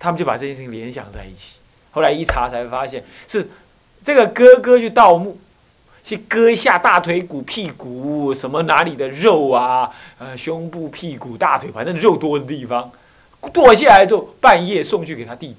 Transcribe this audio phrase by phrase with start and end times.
[0.00, 1.58] 他们就把这件事情联想在一起。
[1.92, 3.48] 后来一查才发现，是
[4.02, 5.38] 这个哥哥去盗墓，
[6.02, 12.90] 去割下大腿骨、屁股什么哪里的肉啊，呃，胸部、屁股、大腿，反正肉多的地方，
[13.52, 15.56] 剁下来之后，半夜送去给他弟弟。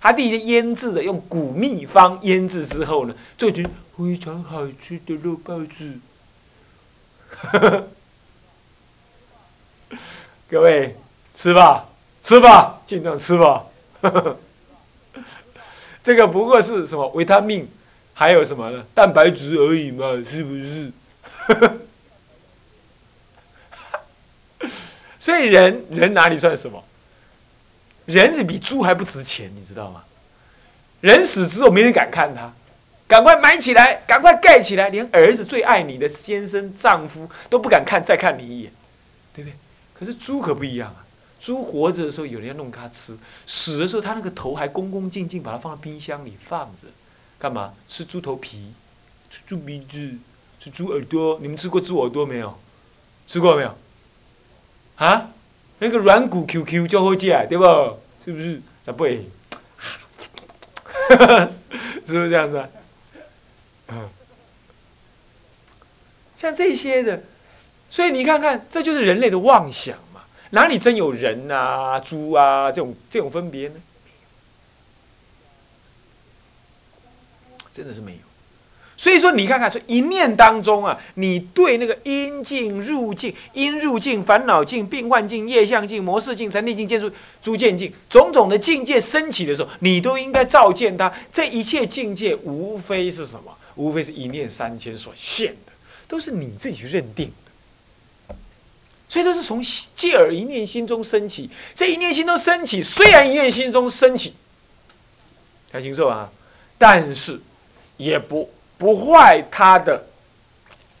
[0.00, 3.64] 他弟弟腌制的，用古秘方腌制之后呢，做成
[3.96, 5.98] 非常好吃的肉包子。
[10.48, 10.96] 各位
[11.34, 11.86] 吃吧，
[12.22, 13.64] 吃吧，尽量吃吧。
[16.02, 17.68] 这个不过是什么维他命，
[18.12, 18.84] 还有什么呢？
[18.94, 20.92] 蛋白质而已嘛，是不是？
[25.18, 26.82] 所以人人哪里算什么？
[28.06, 30.02] 人是比猪还不值钱，你知道吗？
[31.00, 32.52] 人死之后没人敢看他，
[33.06, 38.72] 赶快埋起来，赶快盖起来，连儿子最爱你的先生、丈夫都不敢看，再看你一眼，
[39.34, 39.54] 对不对？
[39.94, 41.06] 可是猪可不一样啊，
[41.42, 46.86] 猪活着的时候有人要弄它吃，死的时候它那个头还恭恭敬敬把它放到冰箱里放着，
[47.36, 47.74] 干嘛？
[47.88, 48.72] 吃猪头皮，
[49.28, 50.18] 吃猪鼻子，
[50.60, 51.40] 吃猪耳朵。
[51.42, 52.56] 你们吃过猪耳朵没有？
[53.26, 53.76] 吃过没有？
[54.94, 55.30] 啊？
[55.80, 57.64] 那个软骨 QQ 就好吃，对不？
[58.24, 58.62] 是不是？
[58.86, 59.04] 咋不？
[62.06, 62.64] 是不是这样子？
[63.88, 64.08] 嗯，
[66.36, 67.24] 像这些的，
[67.90, 69.98] 所以你看看，这就是人类的妄想？
[70.54, 73.74] 哪里真有人啊、猪啊这种这种分别呢？
[77.74, 78.18] 真的是没有。
[78.98, 91.12] 所以说，你看看，说一念当中啊，你对那个因境、入境、因入境、烦恼境、病患境、业相境、模式境、成定境、建筑诸见境，种种的境界升起的时候，你都应该照见它。
[91.30, 93.56] 这一切境界，无非是什么？
[93.76, 95.72] 无非是一念三千所现的，
[96.06, 97.32] 都是你自己去认定。
[99.12, 99.62] 所以都是从
[99.94, 101.50] 借耳一念心中升起。
[101.74, 104.32] 这一念心中升起，虽然一念心中升起，
[105.70, 106.32] 太清楚啊，
[106.78, 107.38] 但是
[107.98, 108.50] 也不。
[108.78, 110.06] 不坏他的，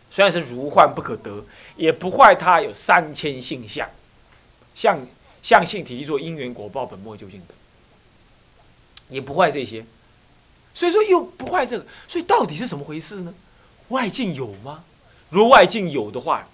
[0.08, 1.44] 虽然是如幻不可得，
[1.74, 3.90] 也不坏他有三千性相，
[4.72, 5.04] 相
[5.42, 7.54] 相性体做因缘果报本末究竟的，
[9.08, 9.84] 也不坏这些，
[10.72, 13.34] 所以说又不坏这个，所以到底是怎么回事呢？
[13.88, 14.84] 外境有吗？
[15.28, 16.48] 如外境有的话，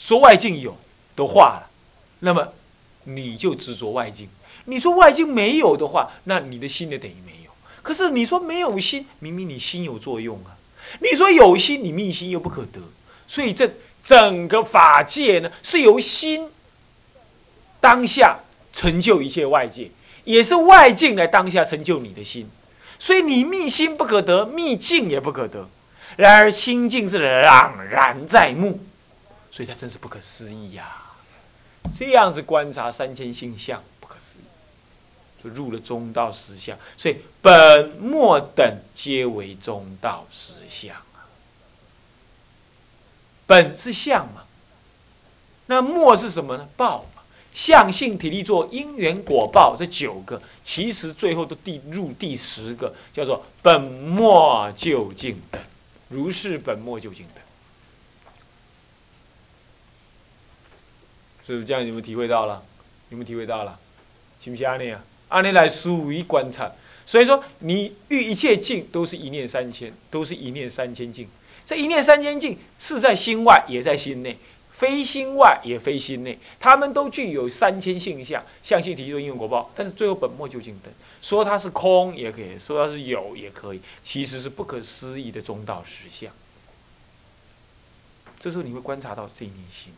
[0.00, 0.76] 说外境有
[1.14, 1.62] 的话
[2.20, 2.48] 那么
[3.04, 4.26] 你就执着外境；
[4.64, 7.50] 你说外境没有的话，那你的心也等于没有。
[7.82, 10.56] 可是你说没有心，明明你心有作用啊！
[11.00, 12.80] 你说有心，你密心又不可得，
[13.28, 13.70] 所以这
[14.02, 16.50] 整个法界呢，是由心
[17.80, 18.40] 当下
[18.72, 19.90] 成就一切外界，
[20.24, 22.48] 也是外境来当下成就你的心。
[22.98, 25.68] 所以你密心不可得，密境也不可得。
[26.16, 28.78] 然而心境是朗然在目，
[29.50, 31.02] 所以它真是不可思议呀！
[31.96, 33.82] 这样子观察三千性相。
[35.42, 41.24] 就入了中道实相，所以本末等皆为中道实相啊。
[43.46, 44.44] 本是相嘛，
[45.64, 46.68] 那末是什么呢？
[46.76, 47.22] 报嘛。
[47.54, 55.58] 相性体力作因缘果报这九个，其实最后都第入第十个，叫做本末究竟等。
[56.10, 57.42] 如是本末究竟等，
[61.46, 61.84] 是不是这样？
[61.84, 62.62] 你们体会到了？
[63.08, 63.78] 你们体会到了？
[64.40, 64.76] 行不行啊？
[64.76, 65.02] 你啊？
[65.28, 66.72] 按你来疏于观察，
[67.06, 71.28] 所以说你遇一切境都是一念三千，都是一念三千境。
[71.64, 74.34] 这一念三千境是在心外，也在心内；
[74.72, 76.36] 非心外，也非心内。
[76.58, 79.70] 他们都具有三千性相，相性体就应用果报。
[79.76, 86.32] 但是最后本末究竟等，说它是空也可以说它是有也可以，其实是不可思议的中道实相。
[88.40, 89.92] 这时候你会观察到这一念心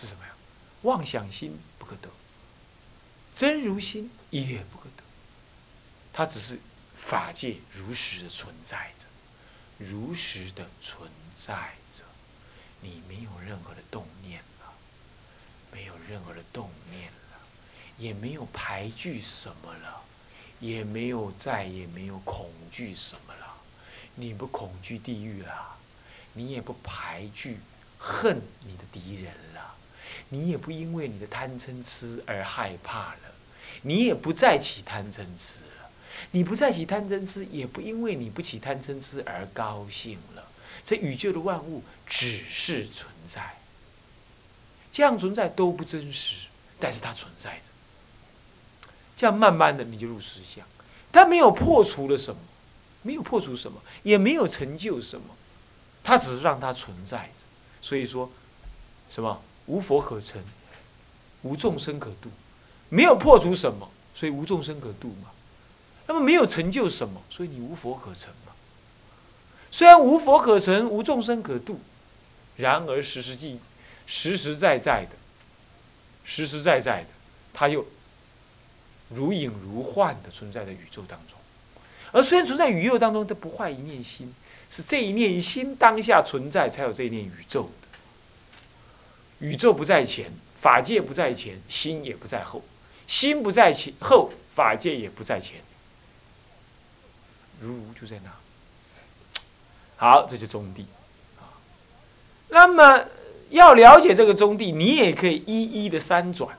[0.00, 0.35] 是什么呀？
[0.86, 2.08] 妄想心不可得。
[3.34, 5.02] 真如心也不可得，
[6.12, 6.60] 它只是
[6.96, 12.04] 法界如实的存在着，如实的存在着，
[12.80, 14.72] 你没有任何的动念了，
[15.72, 17.38] 没有任何的动念了，
[17.98, 20.02] 也没有排拒什么了，
[20.60, 23.56] 也没有再也没有恐惧什么了，
[24.14, 25.76] 你不恐惧地狱了，
[26.32, 27.58] 你也不排拒
[27.98, 29.75] 恨你的敌人了。
[30.28, 33.34] 你也不因为你的贪嗔痴而害怕了，
[33.82, 35.90] 你也不再起贪嗔痴了，
[36.30, 40.48] 你不再起贪嗔痴，也不因为你不起贪嗔痴而高兴了。
[40.84, 43.56] 这宇宙的万物只是存在，
[44.92, 46.46] 这样存在都不真实，
[46.78, 48.90] 但是它存在着。
[49.16, 50.64] 这样慢慢的你就入实相，
[51.10, 52.40] 它没有破除了什么，
[53.02, 55.26] 没有破除什么，也没有成就什么，
[56.04, 57.32] 它只是让它存在着。
[57.80, 58.30] 所以说，
[59.10, 59.42] 什么？
[59.66, 60.42] 无佛可成，
[61.42, 62.30] 无众生可度，
[62.88, 65.30] 没有破除什么，所以无众生可度嘛。
[66.08, 68.52] 那么没有成就什么，所以你无佛可成嘛。
[69.72, 71.80] 虽然无佛可成，无众生可度，
[72.56, 73.58] 然而实实际、
[74.06, 75.16] 实实在在的、
[76.24, 77.08] 实实在在的，
[77.52, 77.84] 它又
[79.10, 81.36] 如影如幻的存在在宇宙当中。
[82.12, 84.32] 而虽然存在宇宙当中，它不坏一念心，
[84.70, 87.85] 是这一念心当下存在，才有这一念宇宙的。
[89.40, 90.30] 宇宙不在前，
[90.60, 92.62] 法界不在前，心也不在后。
[93.06, 95.60] 心不在前后，法界也不在前。
[97.60, 98.30] 如如就在那，
[99.96, 100.86] 好，这就中地
[101.38, 101.54] 啊。
[102.48, 103.04] 那么
[103.50, 106.56] 要了解这个中地，你也可以一一的三转，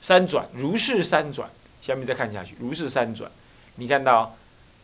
[0.00, 1.48] 三转如是三转。
[1.82, 3.30] 下面再看下去，如是三转，
[3.76, 4.36] 你看到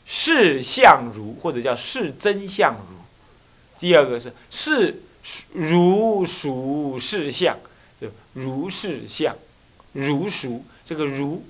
[0.07, 2.97] 是相如，或者叫是真相如。
[3.81, 5.03] 第二个是是
[5.53, 7.59] 如属是相，
[8.01, 9.37] 就如是相，
[9.93, 11.45] 如属这个如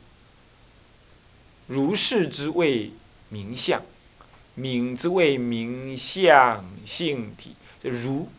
[1.67, 2.93] 如是之谓。
[3.29, 3.81] 名相，
[4.57, 8.31] 名之谓名相性体，这如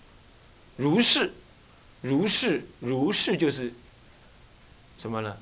[0.77, 1.33] 如是，
[2.01, 3.73] 如是如是就是
[4.99, 5.35] 什么呢？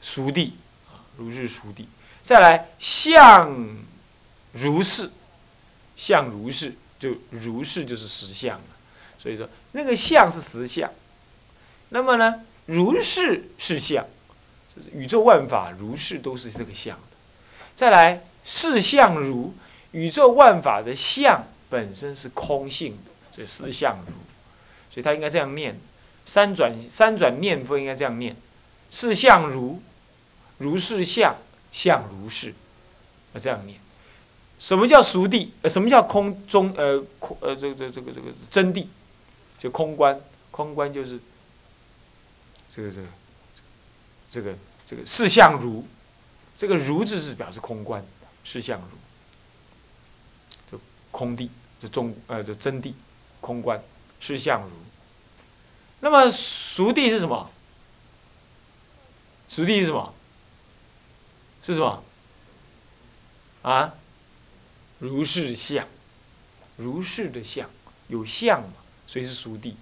[0.00, 0.54] 熟地
[0.88, 1.86] 啊，如是熟地。
[2.22, 3.76] 再来相
[4.54, 5.10] 如是，
[5.94, 8.64] 相如是就如是就是实相了。
[9.18, 10.90] 所以说那个相是实相，
[11.88, 14.06] 那么呢，如是是相，
[14.92, 16.98] 宇宙万法如是都是这个相。
[17.74, 19.54] 再来，是相如
[19.92, 24.12] 宇宙万法的相本身是空性的，所以四相如，
[24.92, 25.76] 所以他应该这样念，
[26.26, 28.36] 三转三转念佛应该这样念，
[28.90, 29.82] 是相如，
[30.58, 31.36] 如是相，
[31.72, 32.54] 相如是，
[33.32, 33.78] 要这样念。
[34.58, 35.52] 什么叫熟地？
[35.62, 36.72] 呃，什么叫空中？
[36.76, 38.86] 呃，空呃，这个这个这个这个真谛，
[39.58, 40.20] 就空观，
[40.50, 41.18] 空观就是
[42.74, 43.06] 这个这个
[44.30, 44.54] 这个
[44.86, 45.86] 这个四相如。
[46.56, 48.04] 这个“如”字是表示空观，
[48.42, 50.80] 是相如，就
[51.12, 51.48] 空地，
[51.80, 52.92] 就中呃，就真谛，
[53.40, 53.80] 空观，
[54.18, 54.70] 是相如。
[56.00, 57.48] 那么熟地是什么？
[59.48, 60.12] 熟地是什么？
[61.62, 62.02] 是什么？
[63.62, 63.94] 啊？
[64.98, 65.86] 如是相，
[66.76, 67.68] 如是的相，
[68.08, 68.74] 有相嘛，
[69.06, 69.74] 所以是熟地；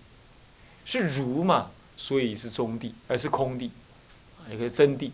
[0.85, 3.71] 是如嘛，所以是中地，而是空地，
[4.51, 5.13] 也可以真地。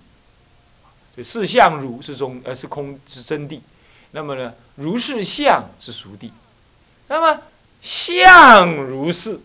[1.15, 3.63] 对，四相如是中，呃，是空是真地。
[4.13, 6.33] 那么呢，如是相是熟地。
[7.09, 7.43] 那么
[7.81, 9.39] 相如是，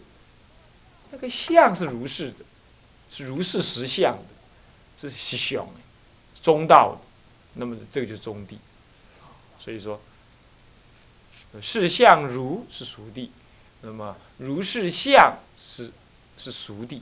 [1.11, 2.45] 那个相是如是的，
[3.11, 4.23] 是如是实相的，
[4.99, 5.67] 是实相
[6.41, 7.01] 中道的。
[7.55, 8.57] 那么这个就是中地。
[9.59, 9.99] 所以说，
[11.61, 13.31] 是相如是熟地，
[13.81, 15.91] 那么如是相是
[16.37, 17.01] 是熟地。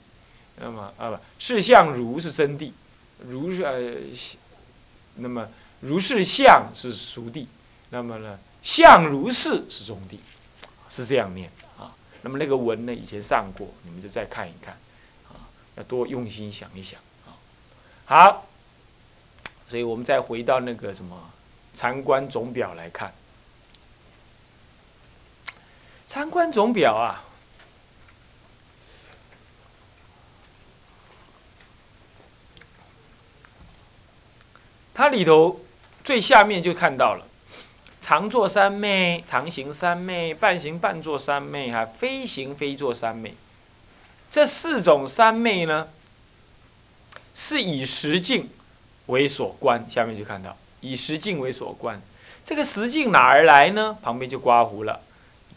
[0.57, 2.71] 那么啊不，是相如是真谛，
[3.27, 3.93] 如是呃。
[5.17, 5.47] 那么
[5.79, 7.47] 如是相是熟地，
[7.89, 10.19] 那么呢相如是是中地，
[10.89, 11.49] 是这样念
[11.79, 11.95] 啊。
[12.21, 14.73] 那么那个文呢以前上过，你们就再看一看
[15.29, 17.31] 啊，要多用心想一想啊。
[18.03, 18.45] 好，
[19.69, 21.31] 所以我们再回到那个什么
[21.73, 23.13] 参观总表来看，
[26.07, 27.23] 参观总表啊。
[34.93, 35.59] 它里头
[36.05, 37.27] 最下面就看到了，
[37.99, 43.35] 常坐三昧，常行三昧，半行半坐三昧，哈，非行非坐三昧。
[44.31, 45.89] 这四种三昧呢，
[47.35, 48.49] 是以实境
[49.07, 49.85] 为所观。
[49.89, 52.01] 下面就看到以实境为所观，
[52.45, 53.97] 这个实境哪儿来呢？
[54.01, 55.01] 旁边就刮胡了，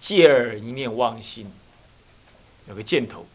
[0.01, 1.51] 借耳一念妄心，
[2.69, 3.27] 有个箭头，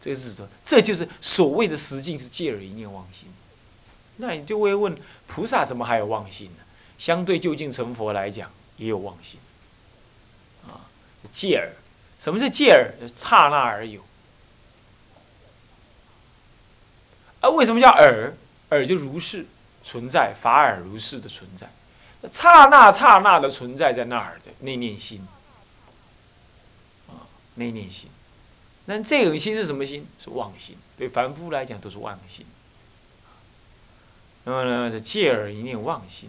[0.00, 3.28] 这个是说，这就是所谓的实境，是借耳一念妄心。
[4.16, 6.62] 那你就会问，菩萨怎么还有妄心呢？
[6.98, 9.40] 相对就近成佛来讲，也有妄心。
[10.66, 10.84] 啊，
[11.32, 11.72] 借耳，
[12.18, 12.92] 什么是借耳？
[13.16, 14.02] 刹那而有。
[17.40, 18.34] 啊，为什么叫耳？
[18.70, 19.46] 耳就如是
[19.82, 21.68] 存在，法耳如是的存在。
[22.30, 25.26] 刹那刹那的存在在那儿的内念心。
[27.60, 28.08] 内念心。
[28.86, 30.04] 那这种心是什么心？
[30.18, 30.74] 是妄心。
[30.98, 32.44] 对凡夫来讲，都是妄心。
[34.44, 36.28] 那么呢，是借耳一念妄心。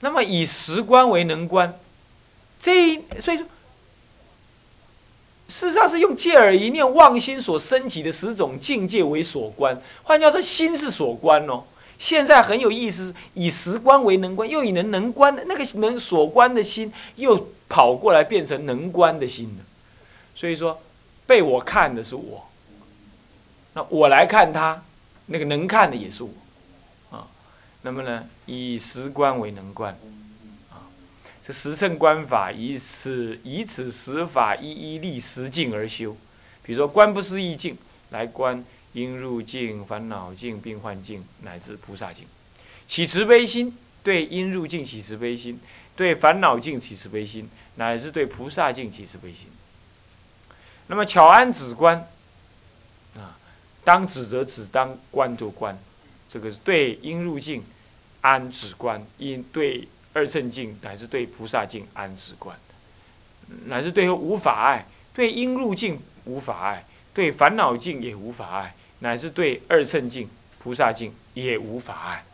[0.00, 1.78] 那么以实观为能观，
[2.60, 3.46] 这所以说，
[5.48, 9.80] 事实上是用借耳一念妄心所升起的十种境界为所观。
[10.02, 11.64] 换句话说，心是所观哦。
[11.98, 19.64] 现在很有意思，以实观为能观，又以能能观的那个能所观的心，又跑过来变成能观的心了。
[20.38, 20.80] 所以说，
[21.26, 22.48] 被我看的是我，
[23.74, 24.84] 那我来看他。
[25.26, 26.30] 那个能看的也是我，
[27.10, 27.26] 啊，
[27.82, 29.92] 那么呢，以十观为能观，
[30.70, 30.86] 啊，
[31.44, 36.16] 这十乘观法以此以此十法一一立十境而修，
[36.62, 37.76] 比如说观不思议境
[38.10, 42.24] 来观因入境、烦恼境、病患境乃至菩萨境，
[42.86, 45.60] 起慈悲心，对因入境起慈悲心，
[45.96, 49.48] 对烦恼境起慈悲心，乃至对菩萨境起慈悲心。
[50.88, 51.96] 那么巧安止观。
[53.16, 53.38] 啊
[53.84, 55.78] 当止则止，当观则观，
[56.28, 57.64] 这个是对应入境
[58.20, 62.54] 安止观，因对二乘境乃至对菩萨境安止观，
[63.64, 70.28] 乃至对无法爱，对应入境无法爱，对烦恼境也无法爱，乃至对二乘境、
[70.58, 72.24] 菩萨境也无法爱，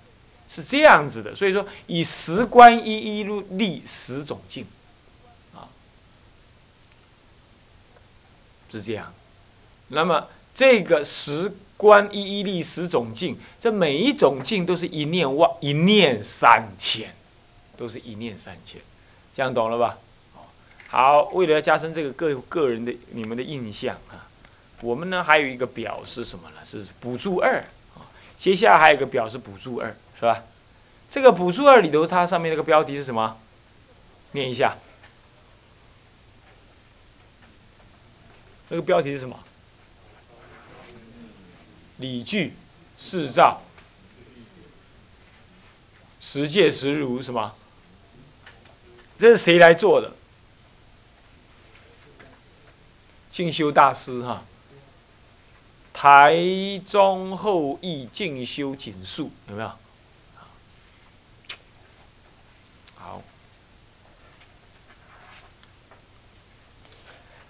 [0.48, 1.36] 是这样子的。
[1.36, 4.66] 所以说，以十观一一入立十种境，
[5.54, 5.70] 啊，
[8.78, 9.12] 是这样。
[9.88, 10.26] 那么。
[10.56, 17.12] 这个十观一一立十种境，这每一种境都是一念万一念三千，
[17.76, 18.80] 都是一念三千，
[19.34, 19.98] 这样懂了吧？
[20.86, 24.30] 好，为了要加深这个个个人的你们的印象啊，
[24.80, 26.58] 我们呢还有一个表是什么呢？
[26.64, 27.58] 是补助二
[27.96, 28.06] 啊。
[28.38, 30.44] 接下来还有一个表是补助二，是吧？
[31.10, 33.36] 这个补助二里头，它上面那个标题是什么？
[34.30, 34.76] 念一下，
[38.68, 39.38] 那个标题是什么？
[41.98, 42.54] 理具
[42.98, 43.62] 四照，
[46.20, 47.54] 十戒十如什么？
[49.16, 50.12] 这是谁来做的？
[53.30, 54.44] 进修大师哈，
[55.92, 56.36] 台
[56.86, 59.72] 中后裔进修锦树有没有？
[62.96, 63.22] 好，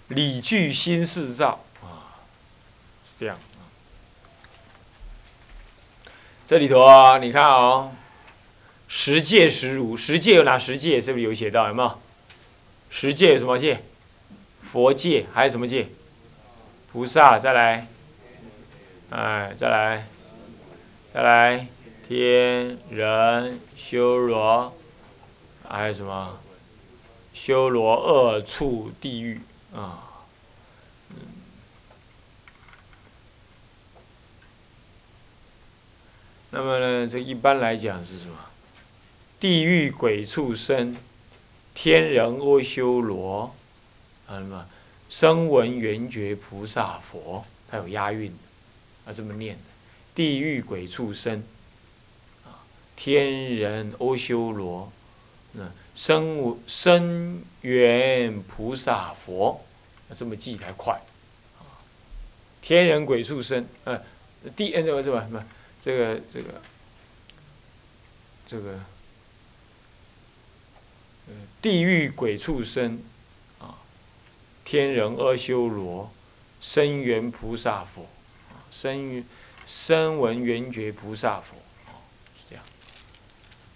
[0.07, 2.21] 理具新四照啊，
[3.05, 3.37] 是这样。
[6.47, 7.91] 这里头啊，你看哦，
[8.87, 11.01] 十戒十如，十戒有哪十戒？
[11.01, 11.67] 是不是有写到？
[11.67, 11.99] 有没有？
[12.89, 13.81] 十戒有什么戒？
[14.61, 15.87] 佛戒，还有什么戒？
[16.91, 17.87] 菩萨，再来，
[19.09, 20.07] 哎，再来，
[21.13, 21.67] 再来，
[22.07, 24.71] 天人修罗，
[25.67, 26.39] 还有什么？
[27.33, 29.41] 修罗恶处地狱
[29.75, 30.01] 啊。
[36.51, 38.37] 那么呢，这一般来讲是什么？
[39.39, 40.95] 地狱鬼畜生，
[41.73, 43.53] 天人阿修罗，
[44.25, 44.65] 啊什么？
[45.09, 48.33] 声闻缘觉菩萨佛，它有押韵，
[49.05, 49.61] 啊这么念的。
[50.15, 51.43] 地狱鬼畜生，
[52.45, 52.63] 啊
[52.95, 54.89] 天人阿修罗，
[55.55, 59.64] 嗯声声缘菩萨佛，
[60.13, 60.93] 这么记才快。
[61.57, 61.63] 啊
[62.61, 64.01] 天人鬼畜生，呃
[64.55, 65.45] 地呃这个什么什么？
[65.83, 66.61] 这个这个
[68.47, 68.71] 这个，
[71.27, 72.99] 呃地狱鬼畜生，
[73.59, 73.77] 啊，
[74.63, 76.11] 天人阿修罗，
[76.59, 78.07] 声缘菩萨佛，
[78.49, 79.23] 啊，声
[79.67, 82.01] 声闻缘觉菩萨佛，啊，
[82.35, 82.63] 是这样。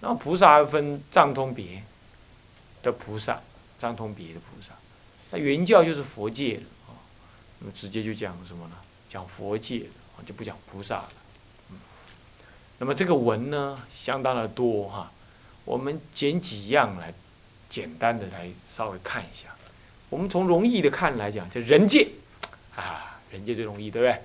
[0.01, 1.83] 那菩萨还分藏通别
[2.81, 3.39] 的菩萨，
[3.77, 4.73] 藏通别的菩萨，
[5.31, 6.93] 那原教就是佛界啊，
[7.59, 8.75] 那么直接就讲什么呢？
[9.09, 11.09] 讲佛界啊，就不讲菩萨了。
[11.71, 11.77] 嗯
[12.79, 15.11] 那么这个文呢，相当的多哈，
[15.65, 17.13] 我们捡几样来，
[17.69, 19.49] 简单的来稍微看一下。
[20.09, 22.07] 我们从容易的看来讲，就人界，
[22.75, 24.21] 啊，人界最容易，对不对？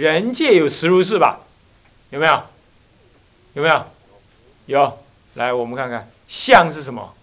[0.00, 1.40] 人界有十如是吧？
[2.10, 2.42] 有没有？
[3.52, 3.86] 有没有？
[4.66, 4.98] 有。
[5.34, 7.14] 来，我们看看相是什么？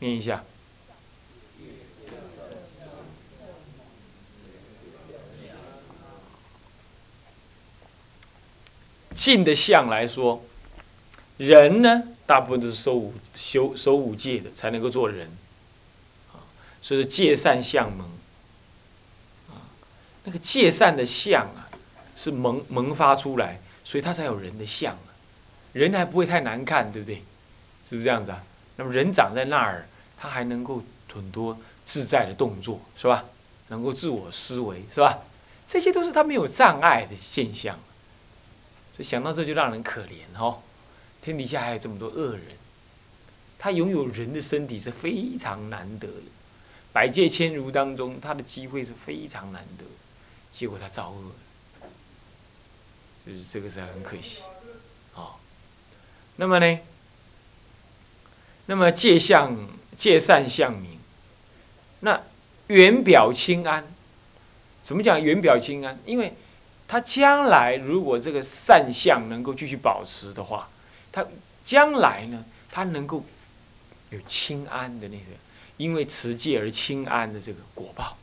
[0.00, 0.42] 念一下。
[9.18, 10.44] 性的相来说，
[11.38, 15.28] 人呢，大部分都是守五修守五戒的，才能够做人，
[16.32, 16.38] 啊，
[16.80, 18.06] 所以说戒善相萌，
[19.48, 19.66] 啊，
[20.22, 21.68] 那个戒善的相啊，
[22.14, 25.10] 是萌萌发出来，所以他才有人的相啊，
[25.72, 27.16] 人还不会太难看，对不对？
[27.90, 28.40] 是不是这样子啊？
[28.76, 30.80] 那么人长在那儿，他还能够
[31.12, 33.24] 很多自在的动作，是吧？
[33.66, 35.18] 能够自我思维，是吧？
[35.66, 37.76] 这些都是他没有障碍的现象。
[39.04, 40.58] 想到这就让人可怜哈，
[41.22, 42.42] 天底下还有这么多恶人，
[43.58, 46.22] 他拥有人的身体是非常难得的，
[46.92, 49.84] 百界千如当中他的机会是非常难得，
[50.52, 51.32] 结果他造恶，
[53.26, 54.42] 就是这个是很可惜，
[55.14, 55.36] 啊，
[56.36, 56.78] 那么呢，
[58.66, 60.98] 那么戒相戒善相明，
[62.00, 62.20] 那
[62.68, 63.86] 圆表清安，
[64.82, 65.98] 怎么讲圆表清安？
[66.04, 66.32] 因为
[66.88, 70.68] 他将来如果这个善相能够继续保持的话，
[71.12, 71.24] 他
[71.64, 72.42] 将来呢，
[72.72, 73.22] 他能够
[74.08, 75.24] 有清安的那个，
[75.76, 78.16] 因为持戒而清安的这个果报，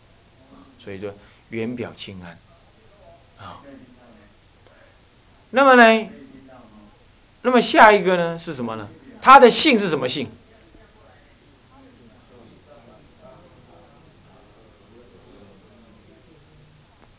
[0.80, 1.14] 所以说
[1.50, 2.38] 圆表清安
[3.38, 3.62] 啊。
[5.52, 6.10] 那么呢，
[7.44, 8.90] 那么下一个呢是什么呢？
[9.22, 10.28] 他的性是什么性？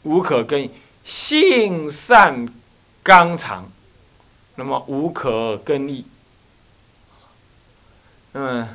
[0.02, 0.68] 无可更
[1.06, 2.48] 性善
[3.02, 3.70] 刚长，
[4.56, 6.04] 那么无可更易。
[8.34, 8.68] 嗯，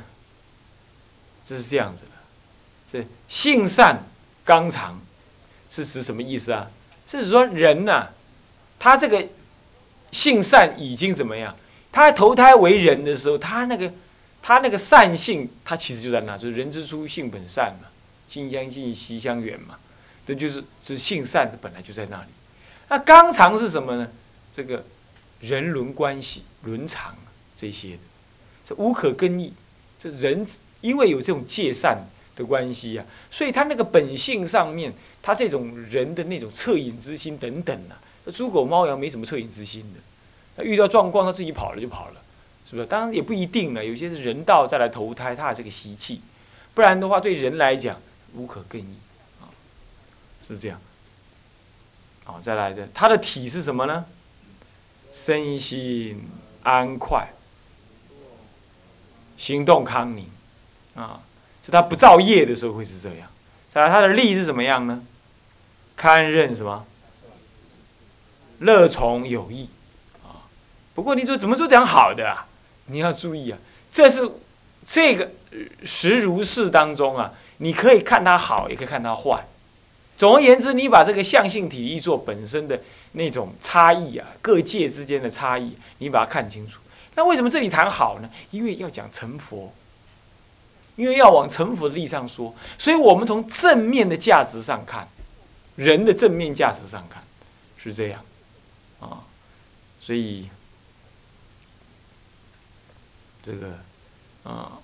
[1.46, 2.10] 就是这样子的，
[2.90, 4.02] 这性善
[4.44, 4.98] 刚长
[5.70, 6.70] 是指什么意思啊？
[7.06, 8.08] 是指说人呐，
[8.78, 9.24] 他这个
[10.10, 11.54] 性善已经怎么样？
[11.92, 13.92] 他投胎为人的时候，他那个
[14.42, 17.88] 他那个善性，他其实就在那，就是人之初性本善嘛，
[18.28, 19.76] 性相近，习相远嘛。
[20.26, 22.28] 这就是这性善，本来就在那里。
[22.88, 24.08] 那纲常是什么呢？
[24.54, 24.84] 这个
[25.40, 27.16] 人伦关系、伦常
[27.56, 27.98] 这些的，
[28.66, 29.52] 这无可更易。
[29.98, 30.46] 这人
[30.80, 31.98] 因为有这种戒善
[32.36, 37.96] 的关系呀，所以他那个本性上面，他这种人的那种恻隐之心等等啊，
[38.32, 40.00] 猪狗猫羊没什么恻隐之心的。
[40.56, 42.20] 他遇到状况，他自己跑了就跑了，
[42.68, 42.86] 是不是？
[42.86, 46.20] 当然也不一定了，有些是人道再来投胎，他的这个习气，
[46.74, 47.98] 不然的话，对人来讲
[48.34, 48.94] 无可更易。
[50.46, 50.80] 是这样，
[52.24, 54.04] 好，再来的，他的体是什么呢？
[55.14, 56.28] 身心
[56.62, 57.28] 安快，
[59.36, 60.26] 行动康宁，
[60.94, 61.20] 啊，
[61.64, 63.28] 是他不造业的时候会是这样。
[63.72, 65.04] 再来，他的力是怎么样呢？
[65.96, 66.86] 堪任什么？
[68.58, 69.68] 乐从有益，
[70.22, 70.46] 啊，
[70.94, 72.46] 不过你说怎么说讲好的啊？
[72.86, 73.58] 你要注意啊，
[73.90, 74.30] 这是
[74.86, 75.30] 这个
[75.84, 79.44] 实如是当中啊，你可以看他好，也可以看他坏。
[80.22, 82.80] 总而言之，你把这个相性体力做本身的
[83.14, 86.78] 那种差异啊，各界之间的差异，你把它看清楚。
[87.16, 88.30] 那为什么这里谈好呢？
[88.52, 89.72] 因为要讲成佛，
[90.94, 95.08] 因为要往成佛的立上说，所以我们从正面的价值上看，
[95.74, 97.20] 人的正面价值上看，
[97.76, 98.24] 是这样
[99.00, 99.26] 啊。
[100.00, 100.48] 所以
[103.42, 103.76] 这个
[104.44, 104.78] 啊，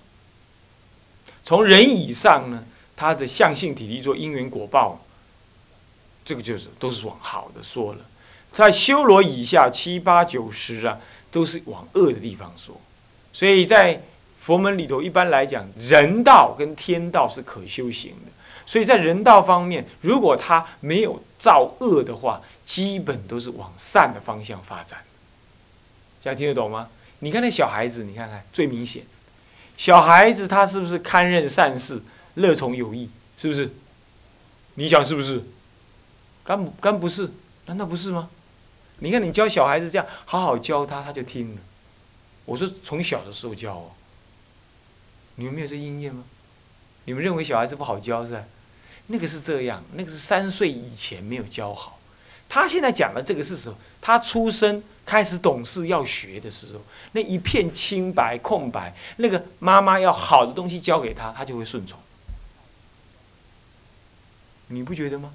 [1.45, 2.65] 从人以上呢，
[2.97, 4.99] 他的相性体力做因缘果报。
[6.29, 8.01] 这个就是都是往好的说了，
[8.51, 10.99] 在修罗以下七八九十啊，
[11.31, 12.79] 都是往恶的地方说。
[13.33, 13.99] 所以在
[14.39, 18.31] 佛门里头，一般来讲，人道跟天道是可修行的。
[18.67, 24.99] 所以在人道方面，如果他没有造恶的话，基本都是往善的方向发展。
[26.21, 26.89] 这样听得懂吗？
[27.21, 29.01] 你看那小孩子，你看看最明显，
[29.77, 32.03] 小孩子他是不是堪任善事，
[32.35, 33.71] 乐从有益，是不是？
[34.75, 35.43] 你想是不是？
[36.49, 37.29] 刚刚不是？
[37.67, 38.27] 难道不是吗？
[38.97, 41.61] 你看，你教小孩子这样好好教他，他就听了。
[42.45, 43.91] 我说从小的时候教哦。
[45.35, 46.23] 你们没有这经验吗？
[47.05, 48.43] 你们认为小孩子不好教是吧？
[49.05, 51.99] 那个是这样，那个是三岁以前没有教好。
[52.49, 53.77] 他现在讲的这个是什么？
[54.01, 56.81] 他出生开始懂事要学的时候，
[57.11, 61.99] 那一片清白空白，那个妈妈要好的东西教给他，他就会顺从。
[64.69, 65.31] 你不觉得吗？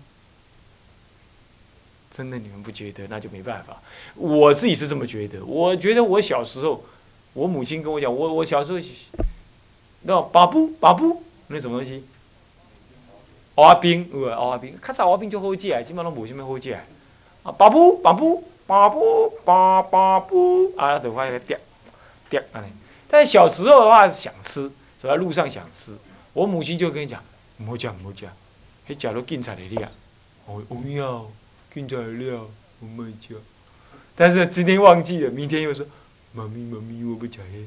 [2.17, 3.05] 真的，你们不觉得？
[3.09, 3.83] 那就没办法。
[4.15, 5.45] 我自己是这么觉得。
[5.45, 6.85] 我觉得我小时候，
[7.33, 8.79] 我母亲跟我讲，我我小时候，
[10.03, 12.05] 那巴布巴布，那什么东西？
[13.57, 16.73] 滑冰，呃，滑冰，较早滑冰就好食，基本上无什么好食。
[17.43, 21.59] 啊，巴布巴布巴布巴巴布，啊，就发现掉
[22.31, 22.65] 掉啊。
[23.09, 25.97] 但是小时候的话，想吃，走在路上想吃，
[26.33, 27.21] 我母亲就跟你讲，
[27.59, 28.29] 唔好食唔好食，
[28.89, 29.89] 迄食了警察来抓。
[30.47, 31.27] 哦，有影。
[31.75, 33.37] 听材料，我没讲。
[34.15, 35.85] 但是今天忘记了，明天又说
[36.31, 37.67] 妈咪妈咪我不讲嘿，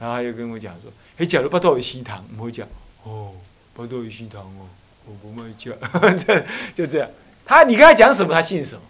[0.00, 2.66] 然后他又跟我讲说，嘿，假如巴豆有稀糖，我会讲
[3.04, 3.32] 哦，
[3.72, 4.66] 巴豆有稀糖哦，
[5.06, 5.72] 我不卖讲，
[6.26, 7.08] 这就这样。
[7.44, 8.82] 他你跟他讲什么，他信什么，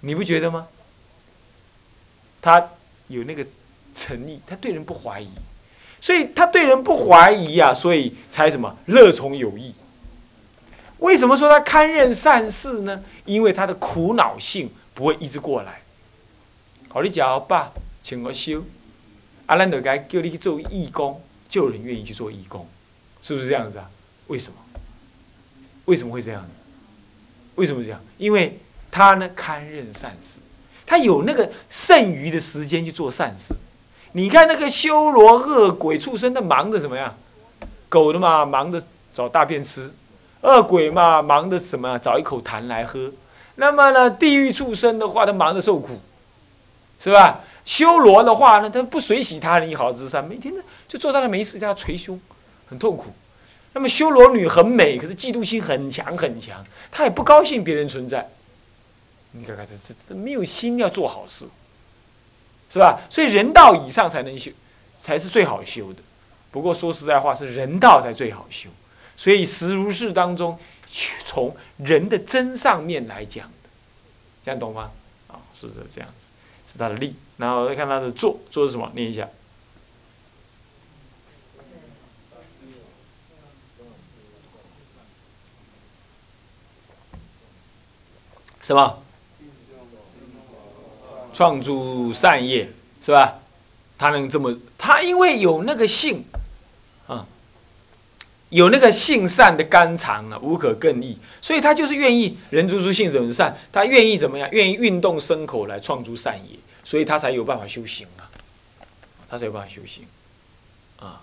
[0.00, 0.66] 你不觉得吗？
[2.42, 2.72] 他
[3.08, 3.42] 有那个
[3.94, 5.30] 诚意，他对人不怀疑，
[5.98, 9.74] 所以他对人不怀疑呀，所以才什么乐从有意。
[10.98, 13.02] 为什么说他堪任善事呢？
[13.24, 15.80] 因为他的苦恼性不会一直过来。
[16.88, 18.62] 好，你讲爸，请我修，
[19.46, 22.66] 阿兰德该叫你去做义工，就有人愿意去做义工，
[23.22, 23.90] 是不是这样子啊？
[24.28, 24.58] 为什么？
[25.86, 26.48] 为什么会这样？
[27.56, 28.00] 为什么这样？
[28.16, 28.58] 因为
[28.90, 30.38] 他呢堪任善事，
[30.86, 33.54] 他有那个剩余的时间去做善事。
[34.12, 37.14] 你看那个修罗恶鬼畜生，的忙的什么呀？
[37.88, 38.80] 狗的嘛，忙着
[39.12, 39.92] 找大便吃。
[40.44, 41.98] 恶鬼嘛，忙的什么？
[41.98, 43.10] 找一口痰来喝。
[43.56, 46.00] 那么呢，地狱畜生的话，他忙着受苦，
[47.00, 47.40] 是吧？
[47.64, 52.20] 修罗的话呢，他不随喜他人一毫之善，每天呢就坐在那没事，叫他捶胸，
[52.68, 53.06] 很痛苦。
[53.72, 58.28] 那么修罗女很美，可是嫉妒心很强很强，她也不高兴别人存在。
[59.32, 61.46] 你看看这这这没有心要做好事，
[62.70, 63.00] 是吧？
[63.08, 64.50] 所以人道以上才能修，
[65.00, 66.00] 才是最好修的。
[66.50, 68.68] 不过说实在话，是人道才最好修。
[69.16, 70.58] 所以实如是当中，
[71.26, 73.68] 从人的真上面来讲的，
[74.44, 74.90] 这样懂吗？
[75.28, 77.14] 啊，是是这样子，是他的力。
[77.36, 78.90] 然后再看他的做，做是什么？
[78.94, 79.28] 念一下。
[88.62, 89.02] 什么？
[91.32, 92.70] 创诸善业，
[93.04, 93.40] 是吧？
[93.98, 96.24] 他能这么，他因为有那个性，
[98.54, 104.48] 有那个性善的肝肠啊，无可更易，所以他就是愿意人诸诸性本善，他愿意怎么样？
[104.52, 108.30] 愿意运动牲口来创诸善业，所以他才有办法修行啊，
[109.28, 110.06] 他才有办法修行，
[111.00, 111.20] 啊。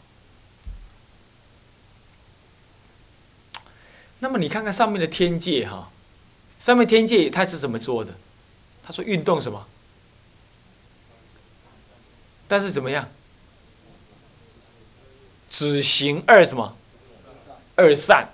[4.19, 5.89] 那么你看看上面的天界哈。
[6.59, 8.13] 上面天界他是怎么做的？
[8.83, 9.65] 他说运动什么？
[12.49, 13.07] 但是怎么样？
[15.49, 16.75] 只行二什么？
[17.81, 18.29] 二善。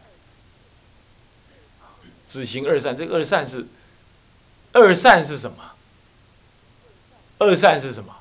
[2.29, 3.65] 只行二善，这个二善是
[4.73, 5.57] 二善是什么？
[7.39, 8.13] 二善是什么？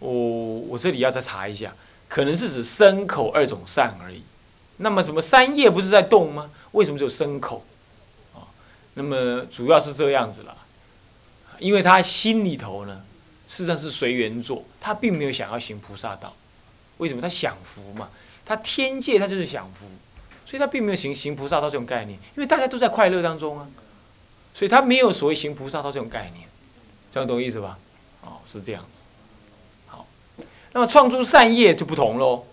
[0.00, 1.74] 我我这里要再查一下，
[2.08, 4.22] 可能是指牲口二种善而已。
[4.76, 6.50] 那么什么三业不是在动吗？
[6.72, 7.64] 为什么只有牲口？
[8.96, 10.56] 那么主要是这样子了，
[11.58, 13.02] 因为他心里头呢，
[13.48, 16.36] 事实上是随缘做，他并没有想要行菩萨道。
[16.98, 17.22] 为什么？
[17.22, 18.10] 他享福嘛，
[18.44, 19.86] 他天界他就是享福，
[20.46, 22.18] 所以他并没有行行菩萨道这种概念。
[22.36, 23.66] 因为大家都在快乐当中啊，
[24.54, 26.48] 所以他没有所谓行菩萨道这种概念，
[27.12, 27.78] 这样懂意思吧？
[28.22, 29.00] 哦，是这样子。
[29.86, 30.06] 好，
[30.72, 32.44] 那么创出善业就不同喽，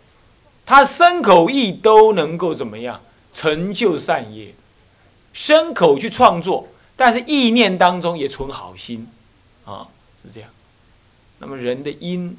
[0.65, 3.01] 他身口意都能够怎么样
[3.33, 4.53] 成就善业。
[5.33, 9.07] 身口去创作，但是意念当中也存好心，
[9.63, 9.87] 啊，
[10.23, 10.49] 是这样。
[11.39, 12.37] 那么人的因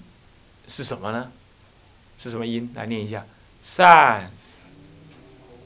[0.69, 1.33] 是什么呢？
[2.19, 2.71] 是什么因？
[2.75, 3.27] 来念一下：
[3.63, 4.31] 善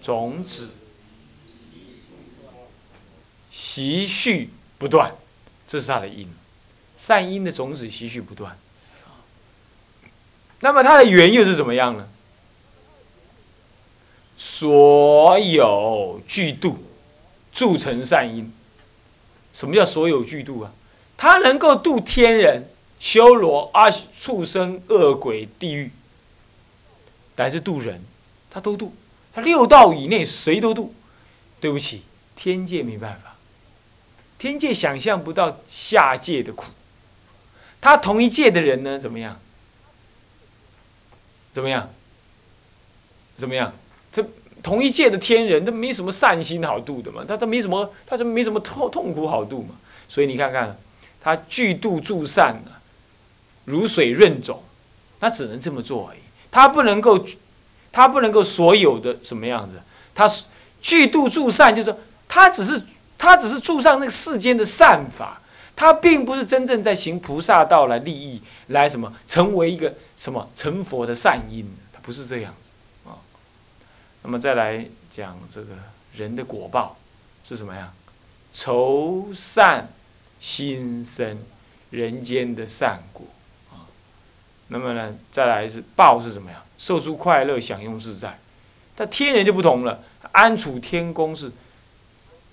[0.03, 0.71] 种子
[3.51, 5.15] 习续不断，
[5.67, 6.33] 这是他的因。
[6.97, 8.57] 善因的种子习续不断。
[10.61, 12.09] 那么它的缘又是怎么样呢？
[14.37, 16.79] 所有具度。
[17.53, 18.53] 铸成善因，
[19.55, 20.71] 什么叫所有具度啊？
[21.17, 22.69] 他能够度天人、
[23.01, 25.91] 修罗、阿畜生、恶鬼、地狱，
[27.37, 28.03] 但是渡人，
[28.51, 28.93] 他都渡。
[29.33, 30.93] 他六道以内谁都渡。
[31.61, 32.03] 对不起，
[32.35, 33.37] 天界没办法，
[34.39, 36.65] 天界想象不到下界的苦。
[37.81, 39.39] 他同一界的人呢，怎么样？
[41.53, 41.89] 怎么样？
[43.37, 43.73] 怎么样？
[44.11, 44.25] 他。
[44.63, 49.77] 同一界的天人，他没什么善心好度的嘛，他他没什么，他就没什么痛痛苦好度嘛。
[50.09, 50.77] 所以你看看，
[51.21, 52.61] 他具度助善
[53.65, 54.61] 如水润种，
[55.21, 56.19] 他只能这么做而已。
[56.57, 57.23] 他不能够，
[57.93, 59.79] 他不能够所有的什么样子？
[60.15, 60.27] 他
[60.81, 62.83] 具度助善，就是说他只是
[63.19, 65.39] 他只是助上那个世间的善法，
[65.77, 73.21] 他并不是真正在行菩萨道来利益，来什么成为一个什么成佛的善因，他不是这样子啊。
[74.23, 74.83] 那么再来
[75.15, 75.75] 讲这个
[76.15, 76.97] 人的果报
[77.47, 77.93] 是什么呀？
[78.55, 79.87] 愁善
[80.41, 81.37] 心生
[81.91, 83.27] 人间的善果。
[84.69, 86.61] 那么呢，再来是报是怎么样？
[86.79, 88.39] 受诸快乐，享用自在。
[88.95, 90.03] 但天人就不同了，
[90.33, 91.53] 安处天宫是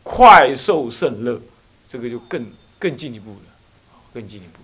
[0.04, 1.42] 快受胜乐，
[1.88, 2.46] 这个就更
[2.78, 3.46] 更进一步了，
[4.14, 4.60] 更进一步。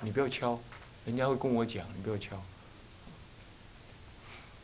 [0.00, 0.58] 你不要敲，
[1.04, 2.30] 人家会跟我讲，你不要敲。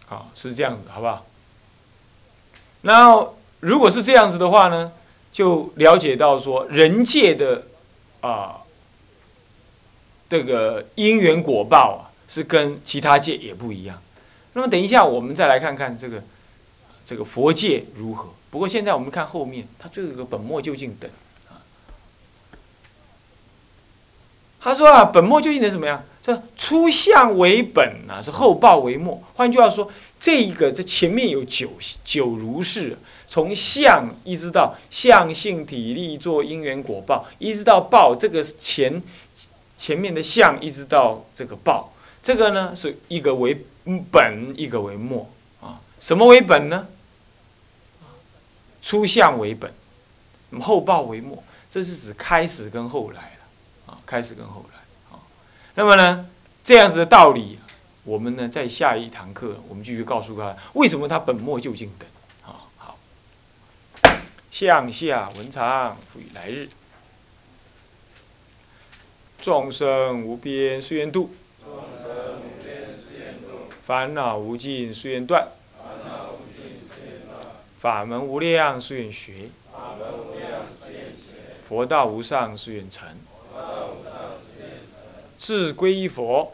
[0.06, 1.26] 好，是这样子，好不好？
[2.82, 3.28] 那，
[3.60, 4.92] 如果是这样子的话呢，
[5.32, 7.66] 就了解到说人界的
[8.20, 8.60] 啊，
[10.28, 14.00] 这个因缘果报啊，是跟其他界也不一样。
[14.52, 16.22] 那么等一下，我们再来看看这个
[17.04, 18.30] 这个佛界如何。
[18.50, 21.10] 不过现在我们看后面，它就有个本末究竟等
[21.48, 21.60] 啊。
[24.60, 26.04] 他说啊，本末究竟等怎么样？
[26.22, 29.22] 这初相为本啊，是后报为末。
[29.34, 29.90] 换句话说。
[30.18, 31.70] 这一个，这前面有九
[32.02, 32.96] 九如是，
[33.28, 39.02] 从相一直到相性体力做因缘果报，一直到报这个前
[39.76, 43.56] 前面的相，一直到这个报，这个呢是一个为
[44.10, 45.80] 本，一个为末啊。
[46.00, 46.86] 什么为本呢？
[48.82, 49.72] 初相为本，
[50.50, 54.78] 那么后报为末，这是指开始跟后来了啊，开始跟后来
[55.10, 55.18] 啊。
[55.74, 56.28] 那么呢，
[56.62, 57.58] 这样子的道理，
[58.04, 62.08] 我们呢在下一堂课，我们继续告诉他为什么他本末就近等
[62.44, 62.62] 啊。
[62.76, 62.96] 好，
[64.52, 66.68] 向下文长赋予来日，
[69.46, 71.30] 众生无边誓愿度，
[73.84, 75.46] 烦恼无尽誓愿断。
[77.78, 79.48] 法门无量誓愿学，
[81.68, 83.06] 佛道无上誓愿成，
[85.38, 86.52] 志归一佛，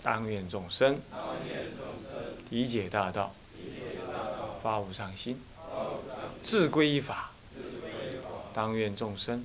[0.00, 1.00] 当愿众生。
[2.50, 3.34] 理解大道，
[4.62, 5.34] 发无上心；
[6.40, 7.32] 志归一法，
[8.54, 9.44] 当愿众生。